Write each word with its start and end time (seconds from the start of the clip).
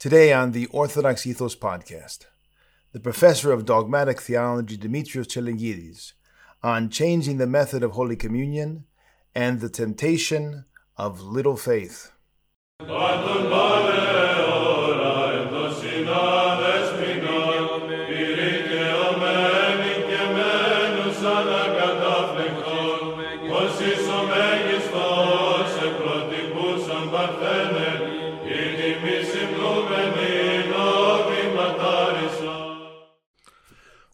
Today 0.00 0.32
on 0.32 0.52
the 0.52 0.64
Orthodox 0.68 1.26
Ethos 1.26 1.54
podcast, 1.54 2.20
the 2.92 3.00
professor 3.00 3.52
of 3.52 3.66
dogmatic 3.66 4.18
theology 4.22 4.78
Demetrios 4.78 5.26
Tselengidis 5.26 6.14
on 6.62 6.88
changing 6.88 7.36
the 7.36 7.46
method 7.46 7.82
of 7.82 7.90
Holy 7.90 8.16
Communion 8.16 8.84
and 9.34 9.60
the 9.60 9.68
temptation 9.68 10.64
of 10.96 11.20
little 11.20 11.58
faith. 11.58 12.12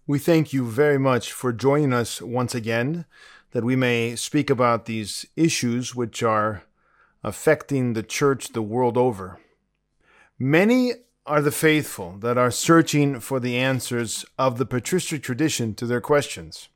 We 0.09 0.21
thank 0.21 0.53
you 0.53 0.65
very 0.65 0.99
much 0.99 1.33
for 1.33 1.53
joining 1.53 1.93
us 1.93 2.23
once 2.23 2.55
again, 2.55 3.07
that 3.51 3.65
we 3.65 3.75
may 3.75 4.15
speak 4.15 4.51
about 4.51 4.87
these 4.87 5.27
issues 5.35 5.97
which 5.97 6.23
are 6.23 6.63
affecting 7.25 7.93
the 7.93 8.05
church 8.05 8.51
the 8.51 8.63
world 8.63 8.97
over. 8.97 9.41
Many 10.39 10.93
are 11.27 11.43
the 11.43 11.51
faithful 11.51 12.19
that 12.19 12.39
are 12.39 12.53
searching 12.53 13.19
for 13.19 13.41
the 13.41 13.57
answers 13.57 14.25
of 14.39 14.59
the 14.59 14.67
patristic 14.67 15.25
tradition 15.25 15.75
to 15.75 15.87
their 15.87 16.01
questions. 16.01 16.69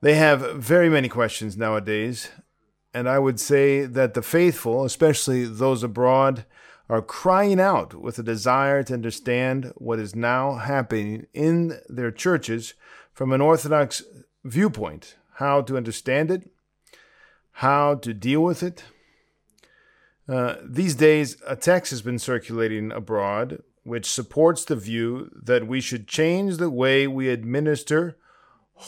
They 0.00 0.14
have 0.14 0.56
very 0.56 0.88
many 0.88 1.08
questions 1.08 1.56
nowadays, 1.56 2.30
and 2.92 3.08
I 3.08 3.20
would 3.20 3.38
say 3.38 3.84
that 3.84 4.14
the 4.14 4.22
faithful, 4.22 4.84
especially 4.84 5.44
those 5.44 5.84
abroad, 5.84 6.44
are 6.88 7.02
crying 7.02 7.60
out 7.60 7.94
with 7.94 8.18
a 8.18 8.22
desire 8.22 8.82
to 8.82 8.94
understand 8.94 9.72
what 9.76 9.98
is 9.98 10.14
now 10.14 10.54
happening 10.54 11.26
in 11.32 11.80
their 11.88 12.10
churches 12.10 12.74
from 13.12 13.32
an 13.32 13.40
Orthodox 13.40 14.02
viewpoint, 14.44 15.16
how 15.34 15.62
to 15.62 15.76
understand 15.76 16.30
it, 16.30 16.50
how 17.52 17.94
to 17.96 18.12
deal 18.12 18.42
with 18.42 18.62
it. 18.62 18.84
Uh, 20.28 20.56
these 20.64 20.94
days, 20.94 21.36
a 21.46 21.56
text 21.56 21.90
has 21.90 22.02
been 22.02 22.18
circulating 22.18 22.92
abroad 22.92 23.62
which 23.84 24.10
supports 24.10 24.64
the 24.64 24.76
view 24.76 25.30
that 25.34 25.66
we 25.66 25.80
should 25.80 26.06
change 26.06 26.56
the 26.56 26.70
way 26.70 27.06
we 27.06 27.28
administer 27.28 28.16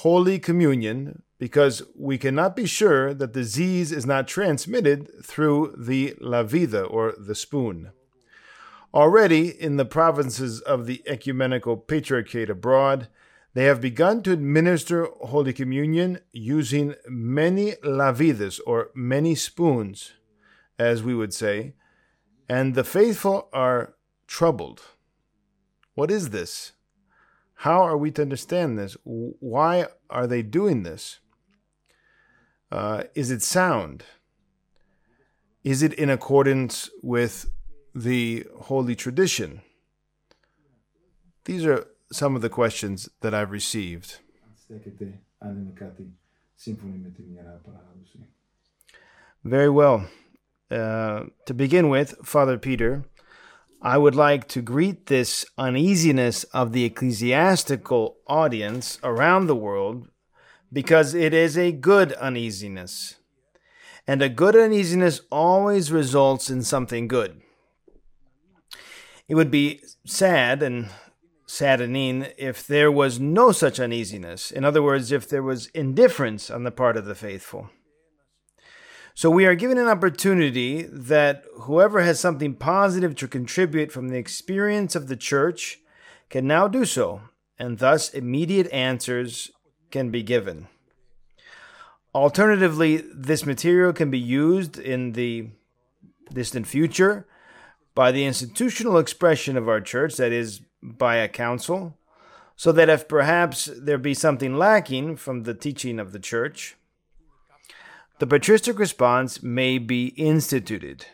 Holy 0.03 0.41
Communion 0.41 1.23
because 1.39 1.83
we 1.97 2.19
cannot 2.19 2.57
be 2.57 2.67
sure 2.67 3.15
that 3.15 3.33
disease 3.33 3.93
is 3.93 4.05
not 4.05 4.27
transmitted 4.27 5.25
through 5.25 5.75
the 5.79 6.15
lavida 6.21 6.85
or 6.91 7.15
the 7.17 7.35
spoon. 7.35 7.93
Already 8.93 9.49
in 9.49 9.77
the 9.77 9.85
provinces 9.85 10.61
of 10.61 10.87
the 10.87 11.03
ecumenical 11.07 11.77
patriarchate 11.77 12.51
abroad, 12.51 13.09
they 13.55 13.65
have 13.65 13.81
begun 13.81 14.23
to 14.25 14.33
administer 14.33 15.07
Holy 15.21 15.53
Communion 15.53 16.19
using 16.33 16.95
many 17.09 17.73
lavidas 17.85 18.59
or 18.67 18.91
many 18.95 19.37
spoons, 19.37 20.15
as 20.77 21.05
we 21.05 21.15
would 21.15 21.33
say, 21.33 21.75
and 22.49 22.75
the 22.75 22.85
faithful 22.85 23.49
are 23.53 23.95
troubled. 24.27 24.83
What 25.95 26.11
is 26.11 26.31
this? 26.31 26.73
How 27.55 27.83
are 27.83 27.97
we 27.97 28.11
to 28.13 28.23
understand 28.23 28.79
this? 28.79 28.97
Why 29.05 29.87
are 30.11 30.27
they 30.27 30.43
doing 30.43 30.83
this? 30.83 31.21
Uh, 32.71 33.05
is 33.15 33.31
it 33.31 33.43
sound? 33.43 34.05
Is 35.63 35.83
it 35.83 35.95
in 35.95 36.11
accordance 36.11 36.91
with 37.03 37.51
the 37.95 38.47
holy 38.63 38.95
tradition? 38.95 39.63
These 41.45 41.65
are 41.65 41.87
some 42.13 42.37
of 42.37 42.43
the 42.43 42.51
questions 42.51 43.09
that 43.21 43.35
I've 43.35 43.51
received. 43.51 44.19
Very 49.43 49.71
well. 49.71 50.09
Uh, 50.71 51.25
to 51.47 51.55
begin 51.55 51.89
with, 51.89 52.15
Father 52.25 52.59
Peter, 52.59 53.05
I 53.87 53.99
would 53.99 54.15
like 54.15 54.49
to 54.49 54.63
greet 54.63 55.07
this 55.07 55.45
uneasiness 55.59 56.45
of 56.45 56.73
the 56.73 56.87
ecclesiastical 56.87 58.17
audience 58.27 58.99
around 59.05 59.47
the 59.47 59.55
world 59.55 60.09
because 60.73 61.13
it 61.13 61.35
is 61.35 61.59
a 61.59 61.71
good 61.71 62.15
uneasiness. 62.15 63.17
And 64.07 64.23
a 64.23 64.31
good 64.31 64.57
uneasiness 64.57 65.21
always 65.31 65.93
results 65.93 66.49
in 66.49 66.63
something 66.63 67.09
good. 67.09 67.43
It 69.29 69.35
would 69.35 69.51
be 69.51 69.83
sad 70.07 70.63
and 70.63 70.89
saddening 71.47 72.29
if 72.39 72.67
there 72.67 72.91
was 72.91 73.21
no 73.21 73.53
such 73.53 73.79
uneasiness. 73.79 74.51
In 74.51 74.65
other 74.65 74.83
words, 74.83 75.13
if 75.13 75.29
there 75.29 75.43
was 75.43 75.67
indifference 75.69 76.51
on 76.51 76.65
the 76.65 76.71
part 76.71 76.97
of 76.97 77.05
the 77.05 77.15
faithful. 77.15 77.69
So 79.17 79.31
we 79.31 79.47
are 79.47 79.55
given 79.55 79.79
an 79.79 79.87
opportunity 79.87 80.83
that 80.83 81.45
whoever 81.61 82.03
has 82.03 82.19
something 82.19 82.55
positive 82.55 83.15
to 83.17 83.29
contribute 83.29 83.93
from 83.93 84.09
the 84.09 84.19
experience 84.19 84.97
of 84.97 85.07
the 85.07 85.17
church 85.17 85.79
can 86.31 86.49
now 86.49 86.67
do 86.67 86.85
so, 86.85 87.21
and 87.57 87.79
thus 87.79 88.13
immediate 88.13 88.71
answers 88.73 89.53
can 89.93 90.11
be 90.11 90.25
given. 90.25 90.67
Alternatively, 92.13 93.05
this 93.15 93.47
material 93.47 93.93
can 93.93 94.11
be 94.11 94.19
used 94.19 94.81
in 94.81 95.13
the 95.13 95.51
distant 96.33 96.67
future 96.67 97.25
by 97.95 98.11
the 98.11 98.25
institutional 98.25 98.99
expression 98.99 99.57
of 99.57 99.69
our 99.69 99.81
church, 99.81 100.17
that 100.17 100.33
is, 100.33 100.61
by 100.83 101.17
a 101.17 101.29
council, 101.29 101.97
so 102.57 102.73
that 102.73 102.89
if 102.89 103.07
perhaps 103.07 103.71
there 103.77 103.99
be 103.99 104.15
something 104.15 104.57
lacking 104.57 105.17
from 105.17 105.45
the 105.45 105.55
teaching 105.55 106.01
of 106.01 106.11
the 106.11 106.19
church, 106.19 106.75
the 108.19 108.27
patristic 108.27 108.79
response 108.79 109.43
may 109.43 109.79
be 109.79 110.07
instituted. 110.09 111.07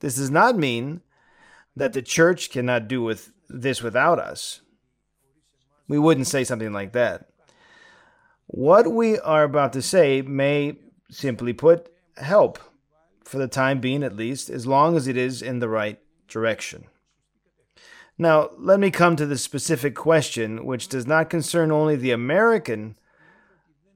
This 0.00 0.16
does 0.16 0.30
not 0.30 0.56
mean 0.56 1.00
that 1.76 1.92
the 1.92 2.02
church 2.02 2.50
cannot 2.50 2.88
do 2.88 3.02
with 3.02 3.32
this 3.48 3.82
without 3.82 4.18
us. 4.18 4.60
We 5.88 5.98
wouldn't 5.98 6.26
say 6.26 6.44
something 6.44 6.72
like 6.72 6.92
that. 6.92 7.28
What 8.46 8.90
we 8.92 9.18
are 9.18 9.44
about 9.44 9.72
to 9.74 9.82
say 9.82 10.22
may, 10.22 10.78
simply 11.10 11.52
put, 11.52 11.88
help 12.16 12.58
for 13.24 13.38
the 13.38 13.48
time 13.48 13.80
being 13.80 14.02
at 14.02 14.16
least, 14.16 14.50
as 14.50 14.66
long 14.66 14.96
as 14.96 15.06
it 15.06 15.16
is 15.16 15.40
in 15.40 15.60
the 15.60 15.68
right 15.68 15.98
direction. 16.28 16.84
Now, 18.18 18.50
let 18.58 18.78
me 18.78 18.90
come 18.90 19.16
to 19.16 19.26
the 19.26 19.38
specific 19.38 19.94
question, 19.94 20.66
which 20.66 20.88
does 20.88 21.06
not 21.06 21.30
concern 21.30 21.70
only 21.70 21.96
the 21.96 22.10
American 22.10 22.96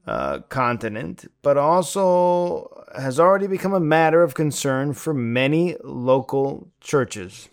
uh, 0.07 0.41
continent, 0.49 1.31
but 1.43 1.57
also 1.57 2.85
has 2.97 3.19
already 3.19 3.47
become 3.47 3.75
a 3.75 3.81
matter 3.81 4.23
of 4.23 4.35
concern 4.35 4.93
for 4.93 5.13
many 5.13 5.77
local 5.83 6.69
churches. 6.81 7.49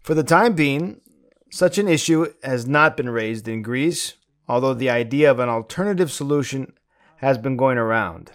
For 0.00 0.14
the 0.14 0.22
time 0.22 0.54
being, 0.54 1.00
such 1.50 1.78
an 1.78 1.88
issue 1.88 2.32
has 2.42 2.66
not 2.66 2.96
been 2.96 3.10
raised 3.10 3.48
in 3.48 3.62
Greece, 3.62 4.14
although 4.48 4.74
the 4.74 4.90
idea 4.90 5.30
of 5.30 5.38
an 5.38 5.48
alternative 5.48 6.10
solution 6.10 6.72
has 7.16 7.38
been 7.38 7.56
going 7.56 7.78
around. 7.78 8.32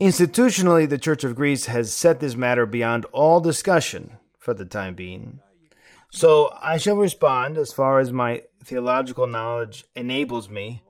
Institutionally, 0.00 0.88
the 0.88 0.98
Church 0.98 1.22
of 1.22 1.36
Greece 1.36 1.66
has 1.66 1.94
set 1.94 2.20
this 2.20 2.34
matter 2.34 2.66
beyond 2.66 3.04
all 3.12 3.40
discussion 3.40 4.18
for 4.38 4.54
the 4.54 4.64
time 4.64 4.94
being. 4.94 5.40
So 6.14 6.52
I 6.62 6.76
shall 6.76 6.96
respond 6.96 7.56
as 7.56 7.72
far 7.72 7.98
as 7.98 8.12
my 8.12 8.42
theological 8.62 9.26
knowledge 9.26 9.86
enables 9.96 10.50
me 10.50 10.82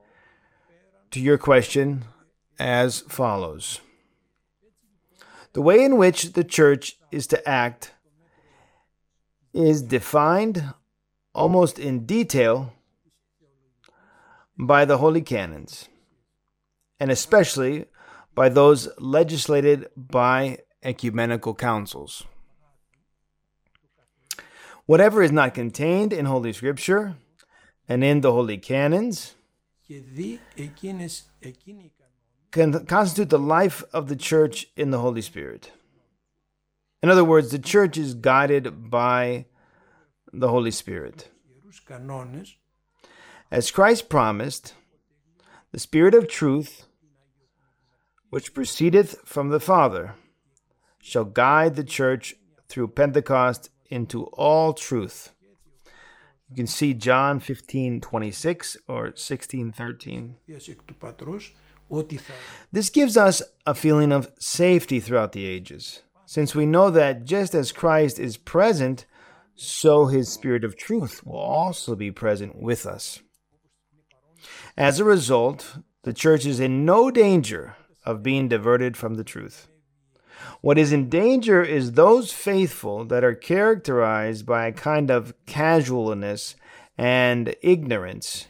to 1.11 1.19
your 1.21 1.37
question 1.37 2.03
as 2.59 2.99
follows 3.07 3.79
The 5.53 5.61
way 5.61 5.83
in 5.83 5.95
which 5.95 6.33
the 6.33 6.43
Church 6.43 6.97
is 7.09 7.25
to 7.27 7.49
act 7.49 7.93
is 9.53 9.81
defined 9.81 10.73
almost 11.33 11.79
in 11.79 12.05
detail 12.05 12.73
by 14.59 14.83
the 14.83 14.97
holy 14.97 15.21
canons, 15.21 15.87
and 16.99 17.09
especially 17.09 17.85
by 18.35 18.49
those 18.49 18.89
legislated 18.99 19.87
by 19.95 20.59
ecumenical 20.83 21.55
councils. 21.55 22.25
Whatever 24.85 25.23
is 25.23 25.31
not 25.31 25.53
contained 25.53 26.11
in 26.11 26.25
Holy 26.25 26.53
Scripture 26.53 27.15
and 27.87 28.03
in 28.03 28.21
the 28.21 28.31
holy 28.31 28.57
canons 28.57 29.35
can 32.51 32.85
constitute 32.85 33.29
the 33.29 33.39
life 33.39 33.83
of 33.93 34.07
the 34.07 34.15
church 34.15 34.67
in 34.75 34.91
the 34.91 34.99
Holy 34.99 35.21
Spirit. 35.21 35.71
In 37.01 37.09
other 37.09 37.23
words, 37.23 37.51
the 37.51 37.59
church 37.59 37.97
is 37.97 38.13
guided 38.13 38.89
by 38.89 39.45
the 40.31 40.49
Holy 40.49 40.71
Spirit. 40.71 41.29
As 43.51 43.71
Christ 43.71 44.09
promised, 44.09 44.73
the 45.71 45.79
Spirit 45.79 46.13
of 46.13 46.27
truth 46.27 46.85
which 48.33 48.55
proceedeth 48.55 49.19
from 49.25 49.49
the 49.49 49.59
Father, 49.59 50.15
shall 50.99 51.23
guide 51.23 51.75
the 51.75 51.83
church 51.83 52.33
through 52.67 52.87
Pentecost 52.87 53.69
into 53.93 54.25
all 54.33 54.73
truth. 54.73 55.31
You 56.49 56.55
can 56.55 56.67
see 56.67 56.93
John 56.93 57.39
15 57.39 58.01
26 58.01 58.77
or 58.87 59.13
16 59.15 59.71
13. 59.71 60.35
This 62.71 62.89
gives 62.89 63.15
us 63.17 63.41
a 63.65 63.75
feeling 63.75 64.11
of 64.11 64.31
safety 64.39 64.99
throughout 64.99 65.31
the 65.31 65.45
ages, 65.45 66.01
since 66.25 66.55
we 66.55 66.65
know 66.65 66.89
that 66.89 67.25
just 67.25 67.53
as 67.53 67.71
Christ 67.71 68.19
is 68.19 68.37
present, 68.37 69.05
so 69.55 70.07
his 70.07 70.31
Spirit 70.31 70.63
of 70.63 70.75
truth 70.75 71.25
will 71.25 71.37
also 71.37 71.95
be 71.95 72.11
present 72.11 72.61
with 72.61 72.85
us. 72.85 73.21
As 74.75 74.99
a 74.99 75.03
result, 75.03 75.77
the 76.03 76.13
church 76.13 76.45
is 76.45 76.59
in 76.59 76.85
no 76.85 77.11
danger 77.11 77.75
of 78.05 78.23
being 78.23 78.47
diverted 78.47 78.97
from 78.97 79.15
the 79.15 79.23
truth. 79.23 79.67
What 80.61 80.77
is 80.77 80.91
in 80.93 81.09
danger 81.09 81.61
is 81.61 81.91
those 81.91 82.31
faithful 82.31 83.05
that 83.05 83.23
are 83.23 83.35
characterized 83.35 84.45
by 84.45 84.67
a 84.67 84.71
kind 84.71 85.11
of 85.11 85.33
casualness 85.45 86.55
and 86.97 87.55
ignorance, 87.61 88.47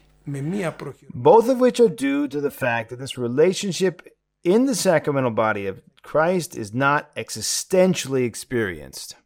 both 1.14 1.48
of 1.48 1.58
which 1.60 1.80
are 1.80 1.88
due 1.88 2.28
to 2.28 2.40
the 2.40 2.50
fact 2.50 2.90
that 2.90 2.98
this 2.98 3.18
relationship 3.18 4.06
in 4.42 4.66
the 4.66 4.74
sacramental 4.74 5.30
body 5.30 5.66
of 5.66 5.82
Christ 6.02 6.56
is 6.56 6.74
not 6.74 7.14
existentially 7.16 8.24
experienced. 8.24 9.16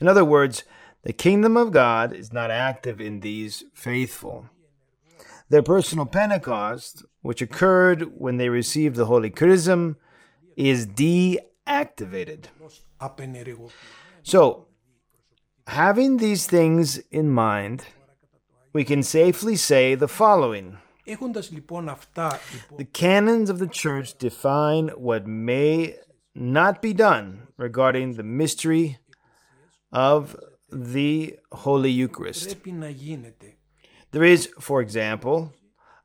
In 0.00 0.08
other 0.08 0.24
words, 0.24 0.64
the 1.02 1.12
kingdom 1.12 1.56
of 1.56 1.72
God 1.72 2.12
is 2.12 2.32
not 2.32 2.50
active 2.50 3.00
in 3.00 3.20
these 3.20 3.64
faithful. 3.72 4.48
Their 5.48 5.62
personal 5.62 6.06
Pentecost, 6.06 7.04
which 7.22 7.40
occurred 7.40 8.12
when 8.18 8.36
they 8.36 8.48
received 8.48 8.96
the 8.96 9.06
Holy 9.06 9.30
Chrism, 9.30 9.96
is 10.56 10.86
deactivated. 11.68 12.46
So, 14.22 14.66
having 15.66 16.16
these 16.16 16.46
things 16.46 16.98
in 17.10 17.30
mind, 17.30 17.84
we 18.72 18.84
can 18.84 19.02
safely 19.02 19.56
say 19.56 19.94
the 19.94 20.08
following. 20.08 20.78
The 21.06 22.84
canons 22.92 23.50
of 23.50 23.58
the 23.58 23.66
Church 23.66 24.18
define 24.18 24.88
what 24.88 25.26
may 25.26 25.96
not 26.34 26.82
be 26.82 26.92
done 26.92 27.48
regarding 27.56 28.14
the 28.14 28.22
mystery 28.22 28.98
of 29.90 30.36
the 30.70 31.38
Holy 31.52 31.90
Eucharist. 31.90 32.56
There 34.10 34.24
is, 34.24 34.48
for 34.60 34.80
example, 34.80 35.52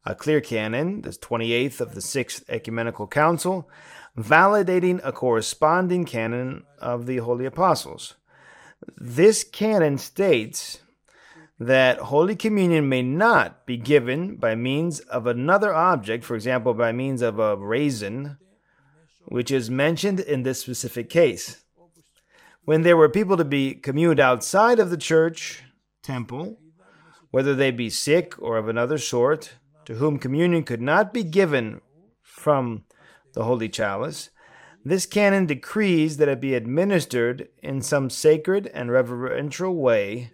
a 0.05 0.15
clear 0.15 0.41
canon, 0.41 1.01
the 1.01 1.09
28th 1.09 1.81
of 1.81 1.95
the 1.95 2.01
Sixth 2.01 2.43
Ecumenical 2.49 3.07
Council, 3.07 3.69
validating 4.17 4.99
a 5.03 5.11
corresponding 5.11 6.05
canon 6.05 6.63
of 6.79 7.05
the 7.05 7.17
Holy 7.17 7.45
Apostles. 7.45 8.15
This 8.97 9.43
canon 9.43 9.97
states 9.97 10.79
that 11.59 11.99
Holy 11.99 12.35
Communion 12.35 12.89
may 12.89 13.01
not 13.01 13.65
be 13.65 13.77
given 13.77 14.35
by 14.35 14.55
means 14.55 14.99
of 14.99 15.25
another 15.25 15.73
object, 15.73 16.23
for 16.23 16.35
example, 16.35 16.73
by 16.73 16.91
means 16.91 17.21
of 17.21 17.39
a 17.39 17.55
raisin, 17.55 18.37
which 19.25 19.51
is 19.51 19.69
mentioned 19.69 20.19
in 20.19 20.43
this 20.43 20.59
specific 20.59 21.09
case. 21.09 21.63
When 22.65 22.81
there 22.81 22.97
were 22.97 23.09
people 23.09 23.37
to 23.37 23.45
be 23.45 23.73
communed 23.73 24.19
outside 24.19 24.79
of 24.79 24.89
the 24.89 24.97
church 24.97 25.63
temple, 26.01 26.59
whether 27.31 27.55
they 27.55 27.71
be 27.71 27.89
sick 27.89 28.35
or 28.39 28.57
of 28.57 28.67
another 28.67 28.97
sort, 28.97 29.53
to 29.85 29.95
whom 29.95 30.19
communion 30.19 30.63
could 30.63 30.81
not 30.81 31.13
be 31.13 31.23
given 31.23 31.81
from 32.21 32.83
the 33.33 33.43
holy 33.43 33.69
chalice, 33.69 34.29
this 34.85 35.05
canon 35.05 35.45
decrees 35.45 36.17
that 36.17 36.27
it 36.27 36.41
be 36.41 36.55
administered 36.55 37.47
in 37.61 37.81
some 37.81 38.09
sacred 38.09 38.67
and 38.67 38.91
reverential 38.91 39.75
way 39.75 40.31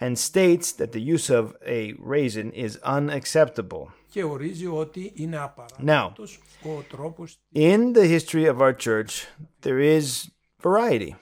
and 0.00 0.18
states 0.18 0.72
that 0.72 0.92
the 0.92 1.00
use 1.00 1.28
of 1.28 1.54
a 1.66 1.92
raisin 1.98 2.50
is 2.52 2.78
unacceptable. 2.78 3.92
Now, 5.78 6.14
in 7.54 7.92
the 7.92 8.06
history 8.06 8.46
of 8.46 8.62
our 8.62 8.72
church, 8.72 9.26
there 9.60 9.78
is 9.78 10.30
variety. 10.60 11.16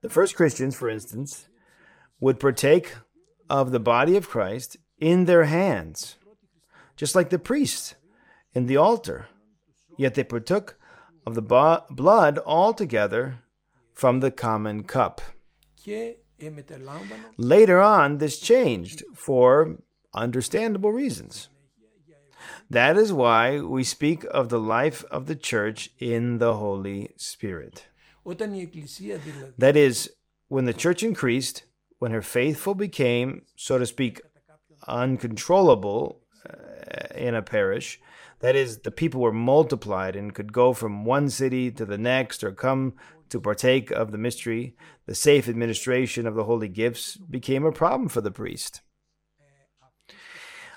The 0.00 0.08
first 0.08 0.36
Christians, 0.36 0.76
for 0.76 0.88
instance, 0.88 1.48
would 2.20 2.38
partake 2.40 2.94
of 3.50 3.72
the 3.72 3.80
body 3.80 4.16
of 4.16 4.28
Christ 4.28 4.76
in 4.98 5.24
their 5.24 5.44
hands, 5.44 6.16
just 6.96 7.16
like 7.16 7.30
the 7.30 7.38
priests 7.38 7.96
in 8.54 8.66
the 8.66 8.76
altar. 8.76 9.26
Yet 9.96 10.14
they 10.14 10.24
partook 10.24 10.76
of 11.26 11.34
the 11.34 11.42
bo- 11.42 11.84
blood 11.90 12.38
altogether 12.44 13.38
from 13.94 14.20
the 14.20 14.30
common 14.30 14.84
cup. 14.84 15.20
Later 17.36 17.80
on, 17.80 18.18
this 18.18 18.38
changed 18.40 19.04
for 19.14 19.76
understandable 20.14 20.92
reasons. 20.92 21.48
That 22.70 22.96
is 22.96 23.12
why 23.12 23.60
we 23.60 23.84
speak 23.84 24.24
of 24.30 24.48
the 24.48 24.58
life 24.58 25.04
of 25.10 25.26
the 25.26 25.36
church 25.36 25.90
in 25.98 26.38
the 26.38 26.54
Holy 26.54 27.12
Spirit. 27.16 27.86
That 29.58 29.76
is, 29.76 30.10
when 30.48 30.64
the 30.64 30.74
church 30.74 31.02
increased, 31.02 31.64
when 31.98 32.12
her 32.12 32.22
faithful 32.22 32.74
became, 32.74 33.42
so 33.56 33.78
to 33.78 33.86
speak, 33.86 34.20
uncontrollable 34.88 36.20
uh, 36.48 37.14
in 37.14 37.34
a 37.34 37.42
parish, 37.42 38.00
that 38.42 38.56
is, 38.56 38.80
the 38.80 38.90
people 38.90 39.20
were 39.20 39.32
multiplied 39.32 40.16
and 40.16 40.34
could 40.34 40.52
go 40.52 40.72
from 40.72 41.04
one 41.04 41.30
city 41.30 41.70
to 41.70 41.86
the 41.86 41.96
next 41.96 42.44
or 42.44 42.52
come 42.52 42.94
to 43.28 43.40
partake 43.40 43.90
of 43.90 44.12
the 44.12 44.18
mystery, 44.18 44.76
the 45.06 45.14
safe 45.14 45.48
administration 45.48 46.26
of 46.26 46.34
the 46.34 46.44
holy 46.44 46.68
gifts 46.68 47.16
became 47.16 47.64
a 47.64 47.72
problem 47.72 48.08
for 48.08 48.20
the 48.20 48.30
priest. 48.30 48.82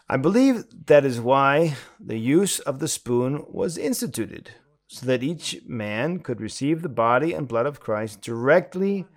I 0.08 0.18
believe 0.18 0.66
that 0.86 1.04
is 1.04 1.20
why 1.20 1.76
the 2.00 2.20
use 2.20 2.60
of 2.60 2.78
the 2.78 2.88
spoon 2.88 3.44
was 3.50 3.78
instituted, 3.78 4.52
so 4.88 5.06
that 5.08 5.24
each 5.24 5.62
man 5.66 6.20
could 6.20 6.40
receive 6.40 6.84
the 6.84 6.90
body 6.90 7.34
and 7.34 7.48
blood 7.48 7.66
of 7.66 7.80
Christ 7.80 8.22
directly 8.22 9.08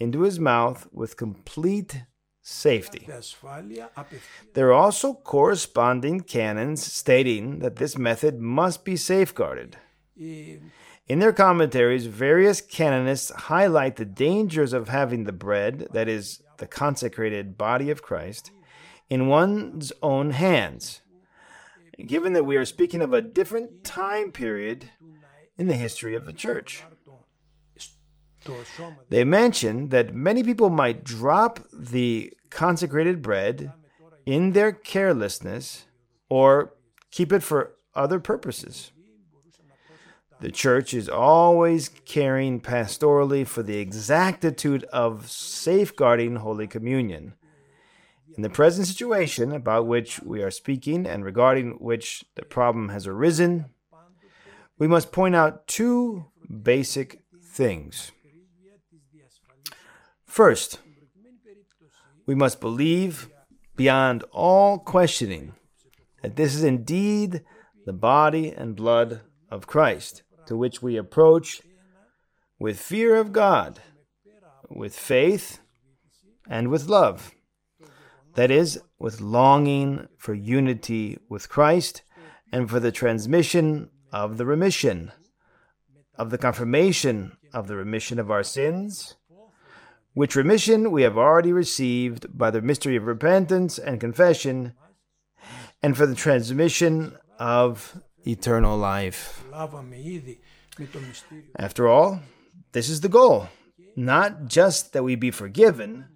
into 0.00 0.22
his 0.22 0.40
mouth 0.40 0.88
with 0.92 1.16
complete 1.16 2.02
safety. 2.42 3.06
There 4.54 4.68
are 4.68 4.72
also 4.72 5.14
corresponding 5.14 6.20
canons 6.20 6.84
stating 6.84 7.60
that 7.60 7.76
this 7.76 7.96
method 7.96 8.40
must 8.40 8.84
be 8.84 8.96
safeguarded. 8.96 9.76
In 11.08 11.18
their 11.18 11.32
commentaries, 11.32 12.06
various 12.06 12.60
canonists 12.60 13.30
highlight 13.32 13.96
the 13.96 14.04
dangers 14.04 14.72
of 14.72 14.88
having 14.88 15.24
the 15.24 15.32
bread, 15.32 15.88
that 15.92 16.08
is, 16.08 16.42
the 16.58 16.66
consecrated 16.66 17.56
body 17.58 17.90
of 17.90 18.02
Christ, 18.02 18.50
in 19.10 19.26
one's 19.26 19.92
own 20.02 20.30
hands, 20.30 21.00
given 22.06 22.32
that 22.34 22.46
we 22.46 22.56
are 22.56 22.64
speaking 22.64 23.02
of 23.02 23.12
a 23.12 23.20
different 23.20 23.84
time 23.84 24.30
period 24.32 24.90
in 25.58 25.66
the 25.66 25.74
history 25.74 26.14
of 26.14 26.24
the 26.24 26.32
church. 26.32 26.82
They 29.08 29.24
mention 29.24 29.88
that 29.90 30.14
many 30.14 30.42
people 30.42 30.70
might 30.70 31.04
drop 31.04 31.60
the 31.72 32.32
consecrated 32.50 33.22
bread 33.22 33.72
in 34.26 34.52
their 34.52 34.72
carelessness 34.72 35.86
or 36.28 36.74
keep 37.10 37.32
it 37.32 37.42
for 37.42 37.74
other 37.94 38.20
purposes. 38.20 38.92
The 40.40 40.50
church 40.50 40.92
is 40.92 41.08
always 41.08 41.88
caring 41.88 42.60
pastorally 42.60 43.46
for 43.46 43.62
the 43.62 43.78
exactitude 43.78 44.82
of 44.84 45.30
safeguarding 45.30 46.36
Holy 46.36 46.66
Communion. 46.66 47.34
In 48.36 48.42
the 48.42 48.50
present 48.50 48.86
situation 48.88 49.52
about 49.52 49.86
which 49.86 50.20
we 50.20 50.42
are 50.42 50.50
speaking 50.50 51.06
and 51.06 51.24
regarding 51.24 51.72
which 51.72 52.24
the 52.34 52.44
problem 52.44 52.88
has 52.88 53.06
arisen, 53.06 53.66
we 54.78 54.88
must 54.88 55.12
point 55.12 55.36
out 55.36 55.66
two 55.68 56.24
basic 56.62 57.22
things. 57.40 58.10
First, 60.32 60.78
we 62.24 62.34
must 62.34 62.58
believe 62.58 63.28
beyond 63.76 64.24
all 64.32 64.78
questioning 64.78 65.52
that 66.22 66.36
this 66.36 66.54
is 66.54 66.64
indeed 66.64 67.42
the 67.84 67.92
body 67.92 68.50
and 68.50 68.74
blood 68.74 69.20
of 69.50 69.66
Christ, 69.66 70.22
to 70.46 70.56
which 70.56 70.80
we 70.80 70.96
approach 70.96 71.60
with 72.58 72.80
fear 72.80 73.16
of 73.16 73.32
God, 73.32 73.80
with 74.70 74.98
faith, 74.98 75.60
and 76.48 76.68
with 76.68 76.88
love. 76.88 77.34
That 78.34 78.50
is, 78.50 78.80
with 78.98 79.20
longing 79.20 80.08
for 80.16 80.32
unity 80.32 81.18
with 81.28 81.50
Christ 81.50 82.04
and 82.50 82.70
for 82.70 82.80
the 82.80 82.90
transmission 82.90 83.90
of 84.10 84.38
the 84.38 84.46
remission, 84.46 85.12
of 86.16 86.30
the 86.30 86.38
confirmation 86.38 87.36
of 87.52 87.68
the 87.68 87.76
remission 87.76 88.18
of 88.18 88.30
our 88.30 88.42
sins 88.42 89.16
which 90.14 90.36
remission 90.36 90.90
we 90.90 91.02
have 91.02 91.16
already 91.16 91.52
received 91.52 92.26
by 92.36 92.50
the 92.50 92.60
mystery 92.60 92.96
of 92.96 93.04
repentance 93.04 93.78
and 93.78 94.00
confession, 94.00 94.74
and 95.82 95.96
for 95.96 96.06
the 96.06 96.14
transmission 96.14 97.16
of 97.38 98.00
eternal 98.26 98.76
life. 98.76 99.44
After 101.58 101.88
all, 101.88 102.20
This 102.72 102.88
is 102.88 103.02
the 103.02 103.08
goal. 103.08 103.48
Not 103.96 104.46
just 104.46 104.94
that 104.94 105.02
we 105.02 105.14
be 105.14 105.30
forgiven, 105.30 106.06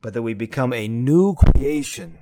but 0.00 0.14
that 0.14 0.22
we 0.22 0.34
become 0.34 0.72
a 0.72 0.88
new 0.88 1.34
creation, 1.34 2.18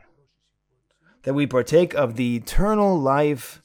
that 1.22 1.32
we 1.32 1.46
partake 1.46 1.94
of 1.94 2.16
the 2.16 2.36
eternal 2.36 2.98
life 2.98 3.62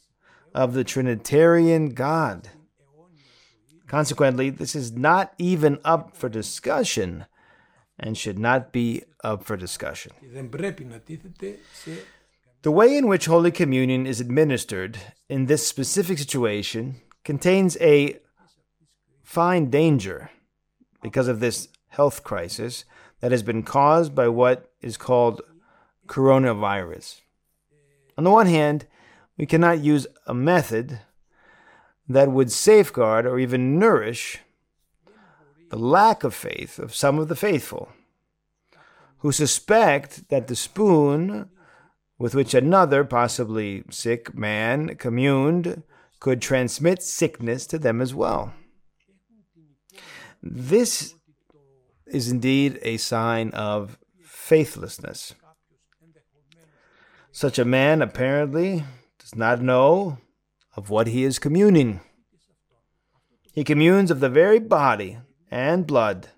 of 0.53 0.73
the 0.73 0.85
Trinitarian 0.85 1.89
God. 1.89 2.47
Consequently, 3.87 4.49
this 4.49 4.73
is 4.73 4.93
not 4.93 5.33
even 5.37 5.79
up 5.83 6.15
for 6.15 6.29
discussion 6.29 7.25
and 7.97 8.17
should 8.17 8.37
not 8.37 8.71
be 8.71 9.03
up 9.23 9.43
for 9.43 9.57
discussion. 9.57 10.11
The 12.61 12.71
way 12.71 12.97
in 12.97 13.07
which 13.07 13.27
Holy 13.27 13.51
Communion 13.51 14.05
is 14.05 14.19
administered 14.19 14.97
in 15.29 15.45
this 15.45 15.67
specific 15.67 16.17
situation 16.17 17.01
contains 17.23 17.77
a 17.79 18.17
fine 19.23 19.69
danger 19.69 20.31
because 21.01 21.27
of 21.27 21.39
this 21.39 21.67
health 21.89 22.23
crisis 22.23 22.85
that 23.19 23.31
has 23.31 23.43
been 23.43 23.63
caused 23.63 24.13
by 24.13 24.27
what 24.27 24.71
is 24.81 24.97
called 24.97 25.41
coronavirus. 26.07 27.21
On 28.17 28.23
the 28.23 28.31
one 28.31 28.47
hand, 28.47 28.85
we 29.37 29.45
cannot 29.45 29.79
use 29.79 30.07
a 30.25 30.33
method 30.33 31.01
that 32.07 32.31
would 32.31 32.51
safeguard 32.51 33.25
or 33.25 33.39
even 33.39 33.79
nourish 33.79 34.39
the 35.75 35.81
lack 35.81 36.23
of 36.23 36.33
faith 36.33 36.79
of 36.79 36.95
some 36.95 37.19
of 37.19 37.27
the 37.27 37.35
faithful 37.35 37.89
who 39.17 39.31
suspect 39.33 40.29
that 40.29 40.47
the 40.47 40.55
spoon 40.55 41.49
with 42.17 42.33
which 42.33 42.53
another, 42.53 43.03
possibly 43.03 43.83
sick 43.89 44.33
man, 44.33 44.95
communed 44.95 45.83
could 46.21 46.41
transmit 46.41 47.03
sickness 47.03 47.67
to 47.67 47.77
them 47.77 47.99
as 47.99 48.15
well. 48.15 48.53
This 50.41 51.15
is 52.07 52.31
indeed 52.31 52.79
a 52.81 52.95
sign 52.95 53.49
of 53.49 53.97
faithlessness. 54.23 55.35
Such 57.33 57.59
a 57.59 57.65
man 57.65 58.01
apparently 58.01 58.85
does 59.19 59.35
not 59.35 59.61
know 59.61 60.19
of 60.77 60.89
what 60.89 61.07
he 61.07 61.25
is 61.25 61.37
communing. 61.37 61.99
He 63.51 63.65
communes 63.65 64.09
of 64.09 64.21
the 64.21 64.29
very 64.29 64.59
body 64.59 65.17
and 65.51 65.87
blood 65.87 66.29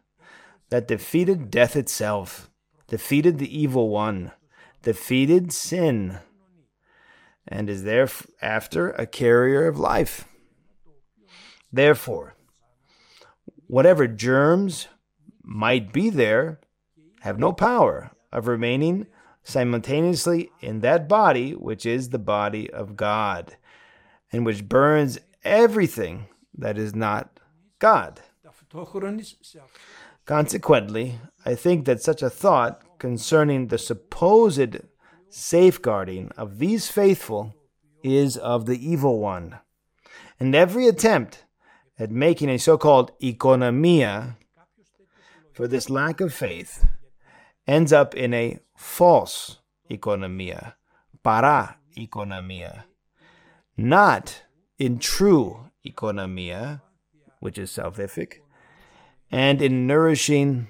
that 0.69 0.87
defeated 0.87 1.49
death 1.49 1.75
itself, 1.75 2.49
defeated 2.87 3.37
the 3.37 3.57
evil 3.59 3.89
one, 3.89 4.31
defeated 4.83 5.51
sin, 5.51 6.19
and 7.47 7.69
is 7.69 7.83
thereafter 7.83 8.91
a 8.91 9.05
carrier 9.05 9.67
of 9.67 9.79
life. 9.79 10.27
Therefore, 11.71 12.35
whatever 13.67 14.07
germs 14.07 14.87
might 15.43 15.93
be 15.93 16.09
there 16.09 16.59
have 17.21 17.39
no 17.39 17.53
power 17.53 18.11
of 18.31 18.47
remaining 18.47 19.07
simultaneously 19.43 20.49
in 20.59 20.81
that 20.81 21.07
body, 21.07 21.51
which 21.51 21.85
is 21.85 22.09
the 22.09 22.19
body 22.19 22.69
of 22.69 22.97
God, 22.97 23.55
and 24.31 24.45
which 24.45 24.67
burns 24.67 25.19
everything 25.43 26.27
that 26.57 26.77
is 26.77 26.93
not 26.93 27.39
God. 27.79 28.21
Consequently, 30.25 31.19
I 31.45 31.55
think 31.55 31.85
that 31.85 32.01
such 32.01 32.21
a 32.21 32.29
thought 32.29 32.81
concerning 32.99 33.67
the 33.67 33.77
supposed 33.77 34.77
safeguarding 35.29 36.31
of 36.37 36.59
these 36.59 36.89
faithful 36.89 37.53
is 38.03 38.37
of 38.37 38.65
the 38.65 38.77
evil 38.77 39.19
one. 39.19 39.59
And 40.39 40.53
every 40.53 40.87
attempt 40.87 41.45
at 41.97 42.11
making 42.11 42.49
a 42.49 42.57
so 42.57 42.77
called 42.77 43.11
economia 43.19 44.35
for 45.53 45.67
this 45.67 45.89
lack 45.89 46.21
of 46.21 46.33
faith 46.33 46.85
ends 47.65 47.91
up 47.91 48.15
in 48.15 48.33
a 48.33 48.59
false 48.75 49.57
economia, 49.89 50.73
para 51.23 51.77
economia, 51.97 52.83
not 53.75 54.43
in 54.77 54.99
true 54.99 55.71
economia, 55.85 56.81
which 57.39 57.57
is 57.57 57.71
salvific, 57.71 58.41
and 59.31 59.61
in 59.61 59.87
nourishing 59.87 60.69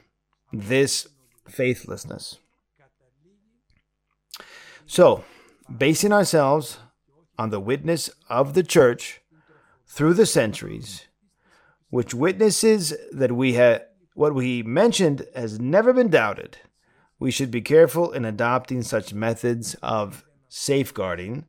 this 0.52 1.08
faithlessness. 1.48 2.38
So, 4.86 5.24
basing 5.76 6.14
ourselves 6.14 6.80
on 7.38 7.50
the 7.50 7.60
witness 7.60 8.10
of 8.30 8.54
the 8.54 8.64
church 8.64 9.22
through 9.86 10.14
the 10.14 10.26
centuries, 10.26 11.08
which 11.90 12.14
witnesses 12.14 12.94
that 13.12 13.32
we 13.32 13.54
have 13.54 13.84
what 14.14 14.34
we 14.34 14.64
mentioned 14.64 15.28
has 15.36 15.60
never 15.60 15.94
been 15.94 16.10
doubted. 16.10 16.58
We 17.20 17.30
should 17.30 17.52
be 17.52 17.62
careful 17.62 18.12
in 18.12 18.26
adopting 18.26 18.82
such 18.82 19.14
methods 19.14 19.76
of 19.84 20.26
safeguarding. 20.50 21.46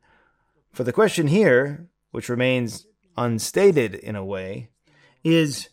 For 0.73 0.85
the 0.85 0.93
question 0.93 1.29
here, 1.29 1.88
which 2.11 2.29
remains 2.29 2.87
unstated 3.17 3.95
in 3.95 4.17
a 4.17 4.25
way, 4.25 4.69
is 5.25 5.71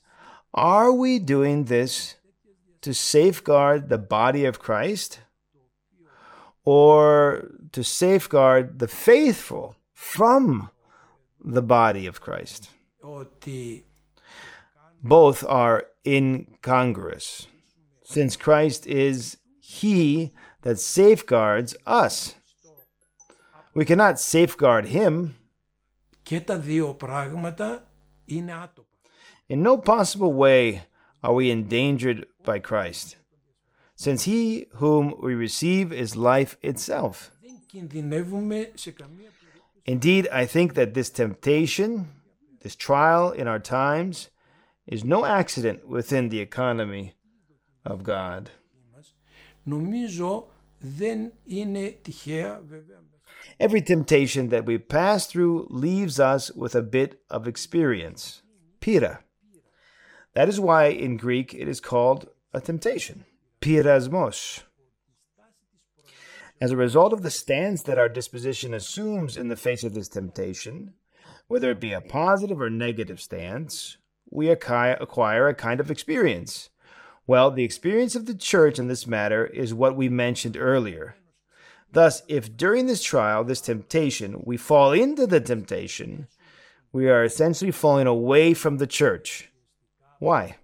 are 0.55 0.91
we 0.91 1.19
doing 1.19 1.65
this 1.65 2.15
to 2.81 2.93
safeguard 2.93 3.89
the 3.89 3.97
body 3.97 4.45
of 4.45 4.57
Christ 4.59 5.19
or 6.63 7.51
to 7.73 7.83
safeguard 7.83 8.79
the 8.79 8.87
faithful 8.87 9.75
from 9.93 10.69
the 11.43 11.61
body 11.61 12.07
of 12.07 12.21
Christ? 12.21 12.69
Both 15.03 15.43
are 15.43 15.87
incongruous, 16.05 17.47
since 18.03 18.37
Christ 18.37 18.87
is 18.87 19.37
He 19.59 20.31
that 20.61 20.79
safeguards 20.79 21.75
us. 21.85 22.35
We 23.73 23.83
cannot 23.83 24.21
safeguard 24.21 24.85
Him. 24.85 25.35
In 29.47 29.61
no 29.61 29.77
possible 29.77 30.33
way 30.33 30.83
are 31.23 31.33
we 31.33 31.51
endangered 31.51 32.25
by 32.43 32.57
Christ, 32.57 33.17
since 33.95 34.23
he 34.23 34.65
whom 34.75 35.13
we 35.21 35.35
receive 35.35 35.93
is 35.93 36.15
life 36.15 36.57
itself. 36.63 37.31
Indeed, 39.85 40.27
I 40.31 40.45
think 40.47 40.73
that 40.73 40.95
this 40.95 41.11
temptation, 41.11 42.09
this 42.61 42.75
trial 42.75 43.31
in 43.31 43.47
our 43.47 43.59
times, 43.59 44.29
is 44.87 45.03
no 45.03 45.25
accident 45.25 45.87
within 45.87 46.29
the 46.29 46.39
economy 46.39 47.13
of 47.85 48.03
God. 48.03 48.49
Every 53.59 53.81
temptation 53.81 54.49
that 54.49 54.65
we 54.65 54.77
pass 54.79 55.27
through 55.27 55.67
leaves 55.69 56.19
us 56.19 56.51
with 56.51 56.73
a 56.73 56.81
bit 56.81 57.21
of 57.29 57.47
experience. 57.47 58.41
Pira. 58.79 59.24
That 60.35 60.49
is 60.49 60.59
why 60.59 60.87
in 60.87 61.15
Greek 61.15 61.53
it 61.53 61.67
is 61.67 61.79
called 61.79 62.27
a 62.53 62.59
temptation, 62.59 63.23
pirasmos. 63.61 64.63
As 66.59 66.71
a 66.71 66.77
result 66.77 67.13
of 67.13 67.21
the 67.21 67.31
stance 67.31 67.81
that 67.83 67.97
our 67.97 68.09
disposition 68.09 68.73
assumes 68.73 69.37
in 69.37 69.47
the 69.47 69.55
face 69.55 69.83
of 69.83 69.93
this 69.93 70.09
temptation, 70.09 70.93
whether 71.47 71.71
it 71.71 71.79
be 71.79 71.93
a 71.93 72.01
positive 72.01 72.61
or 72.61 72.69
negative 72.69 73.21
stance, 73.21 73.97
we 74.29 74.49
acquire 74.49 75.47
a 75.47 75.55
kind 75.55 75.79
of 75.79 75.89
experience. 75.89 76.69
Well, 77.27 77.49
the 77.49 77.63
experience 77.63 78.15
of 78.15 78.25
the 78.25 78.35
church 78.35 78.77
in 78.77 78.87
this 78.87 79.07
matter 79.07 79.45
is 79.45 79.73
what 79.73 79.95
we 79.95 80.09
mentioned 80.09 80.57
earlier. 80.57 81.15
Thus, 81.91 82.23
if 82.27 82.57
during 82.57 82.87
this 82.87 83.01
trial, 83.01 83.45
this 83.45 83.61
temptation, 83.61 84.41
we 84.45 84.57
fall 84.57 84.91
into 84.91 85.27
the 85.27 85.39
temptation, 85.39 86.27
we 86.91 87.09
are 87.09 87.23
essentially 87.23 87.71
falling 87.71 88.07
away 88.07 88.53
from 88.53 88.77
the 88.77 88.87
church. 88.87 89.49
Why? 90.25 90.55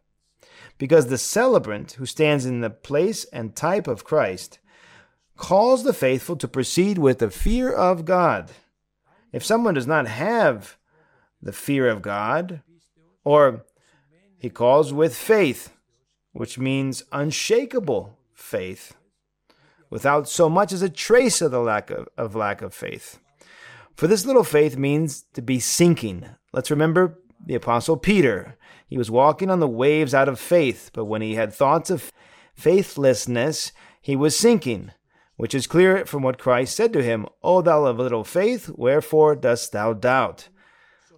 Because 0.80 1.06
the 1.06 1.20
celebrant, 1.20 1.92
who 1.92 2.08
stands 2.08 2.48
in 2.48 2.62
the 2.62 2.72
place 2.72 3.26
and 3.26 3.56
type 3.56 3.88
of 3.88 4.04
Christ, 4.04 4.58
calls 5.38 5.84
the 5.84 5.94
faithful 5.94 6.36
to 6.38 6.48
proceed 6.48 6.98
with 6.98 7.20
the 7.20 7.30
fear 7.30 7.72
of 7.72 8.04
God. 8.04 8.50
If 9.32 9.46
someone 9.46 9.76
does 9.76 9.86
not 9.86 10.08
have 10.08 10.78
the 11.44 11.52
fear 11.52 11.88
of 11.88 12.02
God, 12.02 12.64
or 13.24 13.64
he 14.40 14.50
calls 14.50 14.92
with 14.92 15.16
faith, 15.16 15.72
which 16.32 16.58
means 16.58 17.04
unshakable 17.12 18.18
faith, 18.34 18.96
without 19.92 20.28
so 20.28 20.50
much 20.50 20.74
as 20.74 20.82
a 20.82 20.90
trace 20.90 21.40
of 21.40 21.52
the 21.52 21.60
lack 21.60 21.92
of, 21.92 22.10
of 22.18 22.36
lack 22.36 22.64
of 22.64 22.74
faith. 22.74 23.20
For 23.96 24.08
this 24.08 24.26
little 24.26 24.44
faith 24.44 24.76
means 24.76 25.26
to 25.34 25.42
be 25.44 25.60
sinking. 25.60 26.26
Let's 26.52 26.72
remember 26.72 27.20
the 27.46 27.56
apostle 27.56 27.98
Peter 27.98 28.58
he 28.92 28.98
was 28.98 29.10
walking 29.10 29.50
on 29.50 29.62
the 29.62 29.70
waves 29.70 30.14
out 30.14 30.28
of 30.28 30.38
faith, 30.38 30.92
but 30.92 31.06
when 31.06 31.22
he 31.22 31.36
had 31.36 31.54
thoughts 31.54 31.90
of 31.90 32.12
faithlessness, 32.54 33.72
he 34.02 34.18
was 34.18 34.38
sinking, 34.38 34.92
which 35.38 35.56
is 35.56 35.66
clear 35.66 36.06
from 36.06 36.24
what 36.24 36.38
Christ 36.38 36.76
said 36.76 36.92
to 36.92 37.02
him, 37.02 37.26
O 37.42 37.62
thou 37.62 37.86
of 37.86 38.00
little 38.00 38.26
faith, 38.26 38.70
wherefore 38.76 39.38
dost 39.38 39.72
thou 39.72 39.94
doubt? 39.94 40.50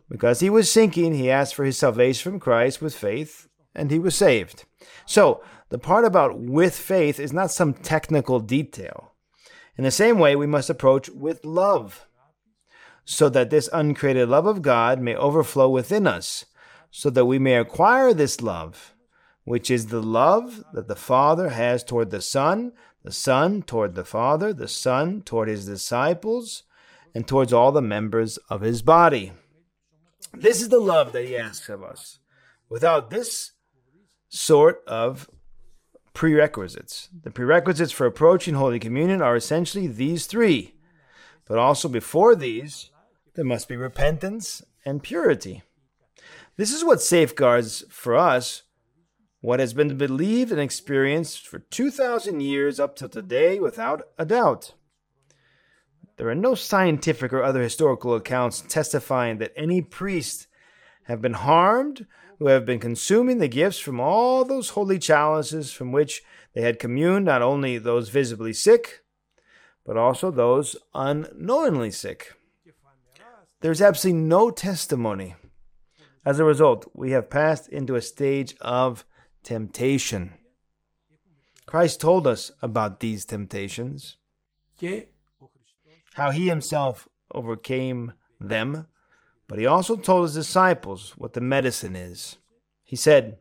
Because 0.08 0.39
he 0.39 0.51
was 0.51 0.72
sinking, 0.72 1.15
he 1.15 1.32
asked 1.32 1.56
for 1.56 1.65
his 1.65 1.75
salvation 1.75 2.34
from 2.34 2.39
Christ 2.39 2.80
with 2.80 2.94
faith, 2.94 3.48
and 3.74 3.89
he 3.89 3.98
was 3.98 4.15
saved. 4.15 4.65
So, 5.08 5.42
the 5.70 5.80
part 5.80 6.06
about 6.06 6.38
with 6.38 6.75
faith 6.75 7.20
is 7.20 7.34
not 7.34 7.50
some 7.50 7.74
technical 7.74 8.39
detail. 8.39 9.13
In 9.80 9.84
the 9.84 9.89
same 9.89 10.20
way, 10.20 10.36
we 10.36 10.46
must 10.46 10.70
approach 10.70 11.10
with 11.10 11.44
love, 11.44 12.06
so 13.05 13.29
that 13.29 13.50
this 13.50 13.69
uncreated 13.74 14.29
love 14.29 14.45
of 14.45 14.62
God 14.62 15.00
may 15.00 15.15
overflow 15.15 15.69
within 15.69 16.07
us, 16.07 16.45
so 16.91 17.10
that 17.10 17.25
we 17.25 17.39
may 17.39 17.55
acquire 17.55 18.13
this 18.13 18.41
love, 18.41 18.93
which 19.43 19.69
is 19.69 19.88
the 19.88 20.01
love 20.01 20.63
that 20.74 20.88
the 20.88 20.95
Father 20.95 21.50
has 21.50 21.83
toward 21.83 22.12
the 22.12 22.22
Son, 22.22 22.72
the 23.03 23.12
Son 23.12 23.62
toward 23.62 23.95
the 23.95 24.05
Father, 24.05 24.53
the 24.53 24.67
Son 24.67 25.22
toward 25.22 25.50
his 25.50 25.65
disciples, 25.65 26.63
and 27.13 27.27
towards 27.27 27.51
all 27.51 27.72
the 27.72 27.81
members 27.81 28.38
of 28.50 28.62
his 28.62 28.81
body. 28.81 29.33
This 30.33 30.62
is 30.62 30.69
the 30.69 30.79
love 30.79 31.12
that 31.12 31.25
he 31.25 31.38
asks 31.38 31.69
of 31.69 31.83
us. 31.83 32.19
Without 32.69 33.10
this 33.10 33.51
sort 34.29 34.81
of 34.88 35.29
prerequisites, 36.13 37.10
the 37.24 37.29
prerequisites 37.29 37.91
for 37.91 38.07
approaching 38.07 38.55
Holy 38.55 38.79
Communion 38.79 39.22
are 39.22 39.36
essentially 39.36 39.88
these 39.88 40.25
three. 40.25 40.74
But 41.45 41.60
also 41.60 41.89
before 41.89 42.36
these, 42.36 42.89
there 43.35 43.45
must 43.45 43.67
be 43.67 43.75
repentance 43.75 44.63
and 44.85 45.03
purity. 45.03 45.63
This 46.57 46.71
is 46.71 46.83
what 46.83 47.01
safeguards 47.01 47.83
for 47.89 48.15
us 48.15 48.63
what 49.43 49.59
has 49.59 49.73
been 49.73 49.97
believed 49.97 50.53
and 50.53 50.61
experienced 50.61 51.45
for 51.45 51.59
2,000 51.59 52.39
years 52.39 52.79
up 52.79 52.95
to 52.95 53.09
today 53.09 53.59
without 53.59 54.01
a 54.17 54.25
doubt. 54.25 54.73
There 56.15 56.29
are 56.29 56.35
no 56.35 56.55
scientific 56.55 57.33
or 57.33 57.43
other 57.43 57.61
historical 57.61 58.15
accounts 58.15 58.61
testifying 58.61 59.39
that 59.39 59.51
any 59.57 59.81
priest 59.81 60.47
have 61.07 61.21
been 61.21 61.33
harmed 61.33 62.07
who 62.39 62.47
have 62.47 62.65
been 62.65 62.79
consuming 62.79 63.39
the 63.39 63.49
gifts 63.49 63.79
from 63.79 63.99
all 63.99 64.45
those 64.45 64.69
holy 64.69 64.97
chalices 64.97 65.73
from 65.73 65.91
which 65.91 66.21
they 66.53 66.61
had 66.61 66.79
communed, 66.79 67.25
not 67.25 67.41
only 67.41 67.77
those 67.77 68.07
visibly 68.07 68.53
sick, 68.53 69.01
but 69.85 69.97
also 69.97 70.31
those 70.31 70.77
unknowingly 70.93 71.91
sick. 71.91 72.33
There's 73.63 73.82
absolutely 73.82 74.20
no 74.24 74.51
testimony. 74.51 75.36
As 76.25 76.38
a 76.38 76.43
result, 76.43 76.91
we 76.93 77.12
have 77.12 77.29
passed 77.29 77.70
into 77.70 77.96
a 77.96 78.01
stage 78.01 78.55
of 78.60 79.05
temptation. 79.41 80.34
Christ 81.65 82.01
told 82.01 82.27
us 82.27 82.51
about 82.62 83.00
these 83.00 83.24
temptations 83.24 84.17
how 86.15 86.32
he 86.32 86.50
himself 86.50 87.08
overcame 87.34 88.12
them, 88.38 88.86
but 89.48 89.60
he 89.60 89.65
also 89.65 89.96
told 89.96 90.25
his 90.25 90.36
disciples 90.36 91.13
what 91.17 91.32
the 91.32 91.39
medicine 91.39 91.96
is. 91.96 92.36
He 92.84 92.98
said, 92.98 93.38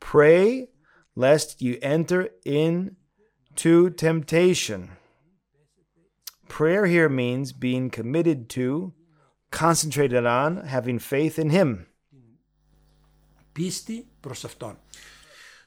Pray 0.00 0.70
lest 1.14 1.62
you 1.62 1.78
enter 1.82 2.30
into 2.44 3.90
temptation. 3.90 4.96
Prayer 6.48 6.86
here 6.86 7.08
means 7.08 7.52
being 7.52 7.90
committed 7.90 8.48
to, 8.50 8.92
concentrated 9.50 10.26
on, 10.26 10.64
having 10.66 10.98
faith 10.98 11.38
in 11.38 11.50
him. 11.50 11.86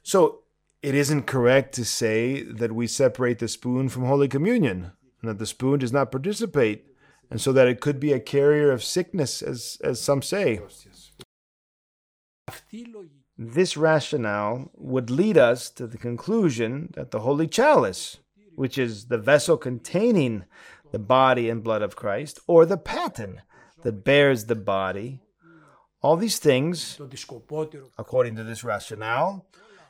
So, 0.03 0.43
it 0.81 0.95
isn't 0.95 1.24
correct 1.24 1.74
to 1.75 1.86
say 1.86 2.41
that 2.43 2.71
we 2.71 2.88
separate 2.88 3.39
the 3.39 3.48
spoon 3.48 3.89
from 3.89 4.05
Holy 4.05 4.27
Communion 4.27 4.91
and 5.21 5.29
that 5.29 5.39
the 5.39 5.45
spoon 5.45 5.79
does 5.79 5.91
not 5.91 6.12
participate, 6.12 6.86
and 7.29 7.41
so 7.41 7.51
that 7.51 7.67
it 7.67 7.81
could 7.81 8.00
be 8.00 8.13
a 8.13 8.19
carrier 8.19 8.71
of 8.71 8.83
sickness, 8.83 9.41
as, 9.41 9.77
as 9.83 10.00
some 10.00 10.21
say. 10.21 10.62
This 13.38 13.77
rationale 13.77 14.71
would 14.75 15.09
lead 15.09 15.38
us 15.38 15.69
to 15.71 15.88
the 15.88 15.98
conclusion 15.98 16.89
that 16.93 17.12
the 17.12 17.19
Holy 17.19 17.47
Chalice, 17.47 18.17
which 18.56 18.77
is 18.77 19.08
the 19.08 19.17
vessel 19.17 19.58
containing 19.58 20.45
the 20.91 20.99
body 20.99 21.49
and 21.49 21.63
blood 21.63 21.82
of 21.82 21.95
Christ, 21.95 22.39
or 22.47 22.65
the 22.65 22.77
paten 22.77 23.41
that 23.83 24.03
bears 24.03 24.45
the 24.45 24.55
body, 24.55 25.21
all 26.01 26.15
these 26.15 26.39
things, 26.39 26.99
according 27.97 28.35
to 28.35 28.43
this 28.43 28.63
rationale, 28.63 29.45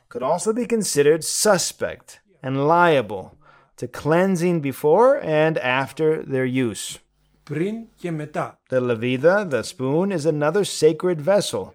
could 0.08 0.22
also 0.22 0.52
be 0.52 0.66
considered 0.66 1.22
suspect 1.22 2.20
and 2.42 2.66
liable 2.66 3.36
to 3.76 3.86
cleansing 3.86 4.60
before 4.60 5.20
and 5.22 5.56
after 5.58 6.22
their 6.22 6.44
use. 6.44 6.98
The 7.46 8.80
levida, 8.80 9.48
the 9.48 9.62
spoon, 9.62 10.12
is 10.12 10.26
another 10.26 10.64
sacred 10.64 11.20
vessel 11.20 11.74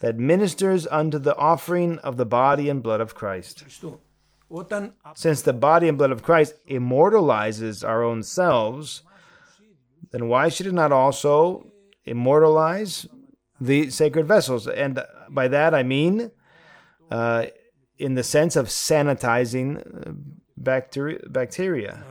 that 0.00 0.18
ministers 0.18 0.86
unto 0.88 1.18
the 1.18 1.36
offering 1.36 1.98
of 1.98 2.16
the 2.16 2.26
body 2.26 2.68
and 2.68 2.82
blood 2.82 3.00
of 3.00 3.14
Christ. 3.14 3.64
Since 5.14 5.42
the 5.42 5.52
body 5.52 5.88
and 5.88 5.96
blood 5.96 6.10
of 6.10 6.22
Christ 6.22 6.54
immortalizes 6.66 7.84
our 7.84 8.02
own 8.02 8.22
selves, 8.22 9.02
then 10.12 10.28
why 10.28 10.48
should 10.48 10.66
it 10.66 10.74
not 10.74 10.92
also 10.92 11.66
immortalize 12.04 13.06
the 13.60 13.90
sacred 13.90 14.26
vessels? 14.26 14.68
And 14.68 15.02
by 15.30 15.48
that 15.48 15.74
I 15.74 15.82
mean, 15.82 16.30
uh, 17.10 17.46
in 17.98 18.14
the 18.14 18.22
sense 18.22 18.56
of 18.56 18.66
sanitizing 18.66 19.78
uh, 19.78 20.12
bacteria. 20.56 21.20
bacteria. 21.28 22.04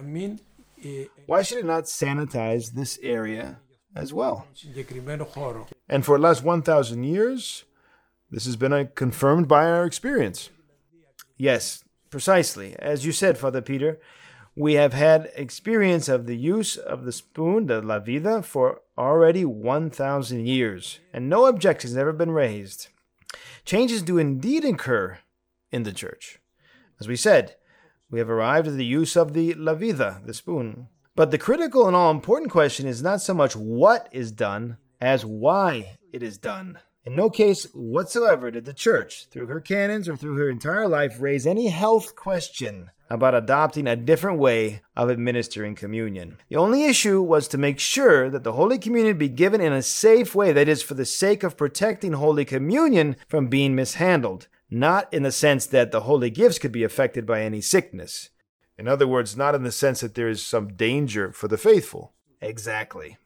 Why 1.26 1.44
should 1.44 1.60
it 1.60 1.66
not 1.66 1.84
sanitize 1.86 2.72
this 2.72 2.98
area 3.04 3.60
as 3.96 4.14
well? 4.14 4.48
And 5.88 6.06
for 6.06 6.18
the 6.18 6.24
last 6.24 6.44
1,000 6.44 7.04
years, 7.04 7.66
this 8.30 8.46
has 8.46 8.56
been 8.56 8.90
confirmed 8.96 9.48
by 9.48 9.66
our 9.66 9.86
experience. 9.86 10.50
Yes, 11.38 11.84
precisely. 12.10 12.76
As 12.80 13.06
you 13.06 13.12
said, 13.12 13.38
Father 13.38 13.62
Peter, 13.62 14.00
we 14.62 14.76
have 14.76 14.94
had 14.94 15.32
experience 15.36 16.08
of 16.08 16.28
the 16.28 16.38
use 16.38 16.78
of 16.78 17.04
the 17.04 17.12
spoon, 17.12 17.66
the 17.66 17.82
lavida, 17.82 18.46
for 18.46 18.82
already 18.96 19.44
1,000 19.44 20.46
years, 20.46 21.00
and 21.12 21.28
no 21.28 21.48
objections 21.48 21.94
have 21.94 22.02
ever 22.02 22.14
been 22.14 22.30
raised. 22.30 22.90
Changes 23.66 24.04
do 24.04 24.20
indeed 24.20 24.64
occur 24.64 25.18
in 25.72 25.82
the 25.82 25.92
church. 25.92 26.38
As 27.00 27.08
we 27.08 27.16
said, 27.16 27.56
we 28.12 28.20
have 28.20 28.30
arrived 28.30 28.68
at 28.68 28.76
the 28.76 28.86
use 28.86 29.16
of 29.16 29.34
the 29.34 29.56
lavida, 29.56 30.24
the 30.28 30.34
spoon. 30.36 30.90
But 31.16 31.32
the 31.32 31.40
critical 31.40 31.88
and 31.88 31.96
all 31.96 32.12
important 32.12 32.52
question 32.52 32.86
is 32.86 33.02
not 33.02 33.20
so 33.20 33.34
much 33.34 33.56
what 33.56 34.10
is 34.12 34.32
done 34.32 34.78
as 35.02 35.26
why 35.26 35.98
it 36.14 36.22
is 36.22 36.38
done. 36.38 36.78
In 37.04 37.16
no 37.16 37.32
case 37.32 37.64
whatsoever 37.74 38.52
did 38.52 38.66
the 38.66 38.76
Church, 38.76 39.26
through 39.32 39.48
her 39.48 39.60
canons 39.60 40.08
or 40.08 40.16
through 40.16 40.38
her 40.38 40.52
entire 40.52 40.88
life, 40.88 41.20
raise 41.20 41.48
any 41.48 41.70
health 41.70 42.16
question 42.16 42.92
about 43.12 43.36
adopting 43.36 43.88
a 43.88 43.96
different 43.96 44.40
way 44.40 44.82
of 44.96 45.10
administering 45.10 45.76
communion. 45.76 46.38
The 46.50 46.56
only 46.56 46.86
issue 46.86 47.22
was 47.22 47.48
to 47.50 47.58
make 47.58 47.80
sure 47.80 48.30
that 48.30 48.44
the 48.44 48.54
Holy 48.54 48.78
Communion 48.78 49.18
be 49.18 49.30
given 49.30 49.62
in 49.62 49.74
a 49.74 49.82
safe 49.82 50.34
way, 50.34 50.52
that 50.54 50.68
is, 50.68 50.82
for 50.82 50.94
the 50.94 51.06
sake 51.06 51.44
of 51.44 51.58
protecting 51.58 52.14
Holy 52.14 52.46
Communion 52.46 53.16
from 53.28 53.48
being 53.48 53.76
mishandled 53.76 54.48
not 54.72 55.14
in 55.14 55.24
the 55.24 55.32
sense 55.32 55.66
that 55.66 55.92
the 55.92 56.02
holy 56.02 56.30
gifts 56.30 56.58
could 56.58 56.72
be 56.72 56.84
affected 56.84 57.26
by 57.26 57.42
any 57.42 57.60
sickness. 57.60 58.30
In 58.78 58.88
other 58.88 59.06
words, 59.06 59.36
not 59.36 59.54
in 59.54 59.64
the 59.64 59.72
sense 59.72 60.00
that 60.00 60.16
there 60.16 60.30
is 60.30 60.44
some 60.44 60.74
danger 60.74 61.34
for 61.34 61.50
the 61.50 61.58
faithful. 61.58 62.14
Exactly. 62.40 63.18